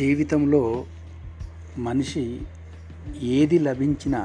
జీవితంలో 0.00 0.62
మనిషి 1.78 2.24
ఏది 3.38 3.58
లభించినా 3.58 4.20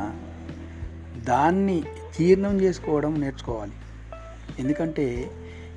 దాన్ని 1.30 1.78
జీర్ణం 2.18 2.56
చేసుకోవడం 2.62 3.14
నేర్చుకోవాలి. 3.22 3.76
ఎందుకంటే 4.60 5.06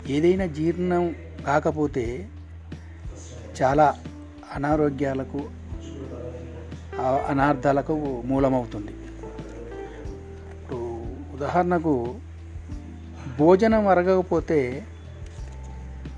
ఏదైనా 0.09 0.47
జీర్ణం 0.59 1.05
కాకపోతే 1.47 2.05
చాలా 3.61 3.87
అనారోగ్యాలకు 4.55 5.41
అనార్థాలకు 7.31 7.95
మూలమవుతుంది. 8.31 8.95
ఇప్పుడు 10.59 10.81
ఉదాహరణకు 11.37 11.95
భోజనం 13.39 13.85
అరగకపోతే 13.87 14.61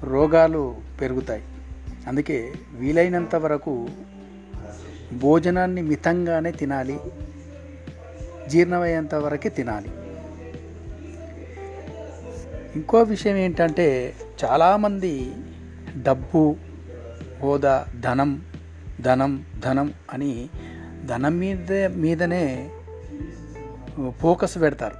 రోగాలు 0.04 0.62
పెరుగుతాయి. 1.00 1.42
అందుకే 2.10 2.38
వీలైనంత 2.74 3.36
వరకు 3.36 3.74
భోజనాన్ని 5.22 5.82
మితంగానే 5.82 6.50
తినాలి 6.60 6.96
జీర్ణమయ్యేంత 8.48 9.14
వరకే 9.24 9.48
తినాలి. 9.48 9.90
ఇంకో 12.76 12.98
విషయం 13.12 13.36
ఏంటంటే 13.36 13.86
చాలామంది 14.44 15.12
డబ్బు 16.02 16.42
హోదా 17.42 17.74
ధనం 18.00 18.32
ధనం 19.00 19.32
ధనం 19.64 19.88
అని 20.12 20.32
ధనం 21.06 21.34
మీద 21.38 21.72
మీదనే 22.02 22.44
ఫోకస్ 24.20 24.56
పెడతారు. 24.62 24.98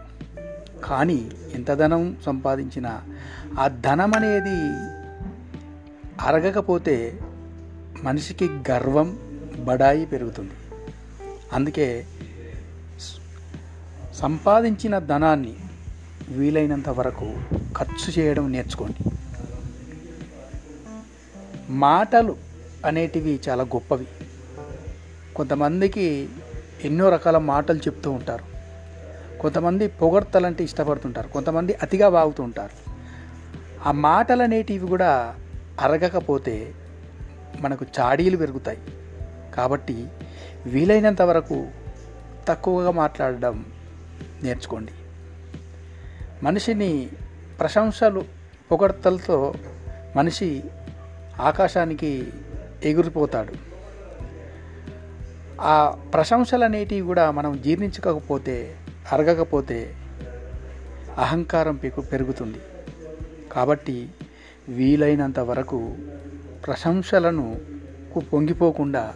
కానీ 0.86 1.20
ఎంత 1.54 1.70
ధనం 1.82 2.04
సంపాదించినా 2.26 2.92
ఆ 3.58 3.68
ధనం 3.68 4.12
అనేది 4.16 4.58
అరగకపోతే 6.20 7.18
మనిషికి 8.02 8.44
గర్వం 8.70 9.18
బడాయి 9.64 10.06
పెరుగుతుంది. 10.06 10.50
అందుకే 11.52 12.06
సంపాదించిన 14.14 14.98
ధనాన్ని 14.98 15.56
వీలైనంత 16.28 16.88
వరకు 16.88 17.34
ఖర్చు 17.78 18.12
చేయడం 18.18 18.52
నేర్చుకోండి. 18.52 19.10
మాటలు 21.68 22.36
అనేటివి 22.86 23.40
చాలా 23.48 23.64
గొప్పవి. 23.64 24.06
కొంతమందికి 25.36 26.28
ఎన్నో 26.84 27.08
రకాల 27.08 27.38
మాటలు 27.38 27.78
చెప్తూ 27.78 28.10
ఉంటారు. 28.10 28.44
కొంతమంది 29.40 29.88
పొగడ్తలంటే 29.88 30.64
ఇష్టపడుతుంటారు. 30.64 31.28
కొంతమంది 31.28 31.74
అతిగా 31.74 32.08
బాగుతూ 32.08 32.42
ఉంటారు. 32.42 32.90
ఆ 33.88 33.92
మాటలు 33.92 34.42
అనేటివి 34.42 34.86
కూడా 34.86 35.34
అరగకపోతే 35.80 36.74
మనకు 37.60 37.86
చాడీలు 38.00 38.36
పెరుగుతాయి. 38.36 38.78
కాబట్టి 39.54 40.08
వీలైనంత 40.66 41.22
వరకు 41.22 41.68
తక్కువగా 42.48 42.90
మాట్లాడడం 42.90 43.64
నేర్చుకోండి. 44.42 44.92
మనిషిని 46.42 47.08
ప్రశంసలు 47.60 48.24
పొగడ్తలతో 48.72 49.54
మనిషి 50.16 50.62
ఆకాశానికి 51.40 52.32
ఎగిరిపోతాడు. 52.84 53.52
ఆ 55.60 55.98
ప్రశంసలు 56.14 56.64
అనేటివి 56.64 57.00
కూడా 57.00 57.30
మనం 57.30 57.62
జీర్ణించకపోతే 57.62 58.76
అరగకపోతే 59.12 59.94
అహంకారం 61.18 61.76
పెరుగుతుంది. 62.12 62.58
కాబట్టి 63.52 64.08
వీలైనంత 64.70 65.38
వరకు 65.38 65.94
ప్రశంసలను 66.66 67.58
పొంగిపోకుండా 68.32 69.14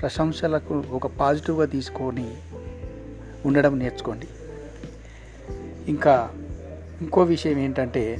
ప్రశంసలకు 0.00 0.84
ఒక 0.90 1.06
పాజిటివ్గా 1.06 1.66
తీసుకొని 1.66 2.34
ఉండడం 3.46 3.78
నేర్చుకోండి. 3.78 4.26
ఇంకా 5.88 6.30
ఇంకో 7.00 7.22
విషయం 7.22 7.58
ఏంటంటే 7.58 8.18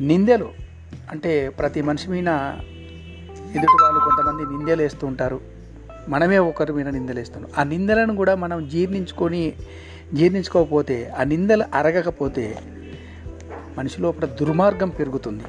నిందెలు. 0.00 0.48
అంటే 1.10 1.48
ప్రతి 1.48 1.82
మనిషి 1.82 2.10
మీద 2.10 2.26
ఎదుటి 3.56 3.82
వాళ్ళు 3.82 4.00
కొంతమంది 4.00 4.58
నిందెలు 4.58 4.82
వేస్తూ 4.82 5.06
ఉంటారు. 5.06 5.40
మనమే 6.08 6.38
ఒకరి 6.38 6.72
మీద 6.72 6.88
నిందలు 6.88 7.18
వేస్తున్నాం. 7.18 7.52
ఆ 7.58 7.62
నిందలను 7.62 8.16
కూడా 8.16 8.34
మనం 8.34 8.68
జీర్ణించుకొని 8.68 9.52
జీర్ణించుకోకపోతే 10.14 11.08
ఆ 11.08 11.22
నిందలు 11.22 11.64
అరగకపోతే 11.74 12.58
మనిషి 13.78 14.00
లోపల 14.00 14.26
దుర్మార్గం 14.26 14.88
పెరుగుతుంది. 14.88 15.44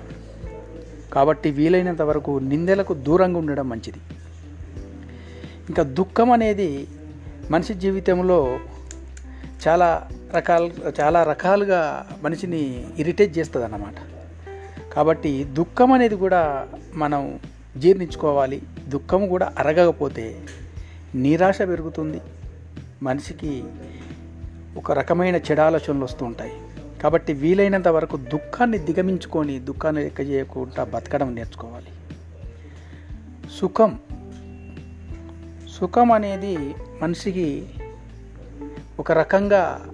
కాబట్టి 1.14 1.52
వీలైనంత 1.52 2.02
వరకు 2.02 2.40
నిందలకు 2.40 2.94
దూరంగా 2.94 3.38
ఉండడం 3.38 3.70
మంచిది. 3.70 3.98
ఇంకా 5.70 5.84
దుఃఖం 5.84 6.32
అనేది 6.32 6.88
మనిషి 7.52 7.74
జీవితంలో 7.74 8.60
చాలా 9.68 10.08
రకాల 10.36 10.70
చాలా 11.02 11.24
రకాలుగా 11.24 12.08
మనిషిని 12.24 12.86
ఇరిటేట్ 12.98 13.38
చేస్తుంది 13.38 13.66
అన్నమాట 13.66 13.96
కాబట్టి 14.94 15.44
దుఃఖం 15.44 15.92
అనేది 15.92 16.16
కూడా 16.16 16.68
మనం 16.94 17.40
జీర్ణించుకోవాలి. 17.78 18.62
దుఃఖం 18.88 19.28
కూడా 19.28 19.54
అరగకపోతే 19.60 20.42
నిరాశ 21.16 21.62
పెరుగుతుంది. 21.62 22.22
మనిషికి 23.04 23.64
ఒక 24.78 24.92
రకమైన 24.92 25.36
చెడాలోచనలు 25.36 26.04
వస్తూ 26.04 26.26
ఉంటాయి. 26.26 26.52
కాబట్టి 27.04 27.34
వీలైనంత 27.34 27.88
వరకు 27.88 28.18
దుఃఖాన్ని 28.18 28.78
దిగమించుకొని 28.78 29.60
దుఃఖాన్ని 29.60 30.04
లెక్క 30.04 30.22
చేయకుండా 30.22 30.84
బతకడం 30.84 31.36
నేర్చుకోవాలి. 31.36 31.88
సుఖం. 33.60 34.00
సుఖం 35.80 36.12
అనేది 36.12 36.76
మనిషికి 37.02 37.70
ఒక 39.00 39.12
రకంగా 39.12 39.90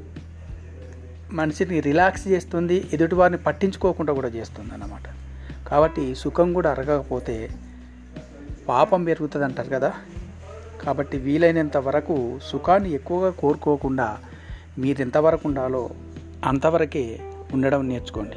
మనిషిని 1.32 1.80
రిలాక్స్ 1.80 2.28
చేస్తుంది 2.28 2.88
ఎదుటివారిని 2.94 3.38
పట్టించుకోకుండా 3.38 4.14
కూడా 4.14 4.28
చేస్తుంది 4.28 4.74
అన్నమాట 4.74 5.08
కాబట్టి 5.68 6.16
సుఖం 6.16 6.54
కూడా 6.54 6.72
అరగకపోతే 6.72 7.50
పాపం 8.68 9.04
పెరుగుతుంది 9.04 9.46
అంటారు 9.46 9.70
కదా. 9.70 9.94
కాబట్టి 10.84 11.18
వీలైనంత 11.18 11.78
వరకు 11.78 12.40
సుఖాన్ని 12.52 12.94
ఎక్కువగా 12.94 13.30
కోరుకోకుండా 13.30 14.18
మీరు 14.78 15.02
ఎంతవరకు 15.02 15.48
ఉండాలో 15.48 15.90
అంతవరకే 16.46 17.20
ఉండడం 17.54 17.90
నేర్చుకోండి. 17.90 18.36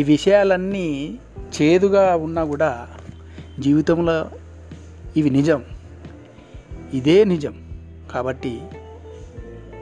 ఈ 0.00 0.02
విషయాలన్నీ 0.02 1.18
చేదుగా 1.62 2.16
ఉన్నా 2.16 2.44
కూడా 2.44 2.88
జీవితంలో 3.60 4.30
ఇవి 5.16 5.30
నిజం. 5.30 5.64
ఇదే 6.94 7.24
నిజం. 7.24 7.54
కాబట్టి 8.12 8.62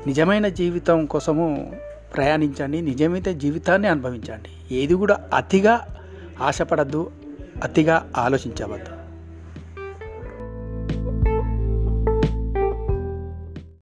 నిజమైన 0.06 0.48
జీవితం 0.48 1.06
కోసము 1.06 1.72
ప్రయాణించండి 2.16 2.80
నిజమైన 2.80 3.30
జీవితాన్ని 3.30 3.88
అనుభవించండి. 3.88 4.74
ఏది 4.74 4.94
కూడా 4.94 5.28
అతిగా 5.34 5.86
ఆశపడద్దు 6.40 7.10
అతిగా 7.62 8.12
ఆలోచించవద్దు. 8.16 9.01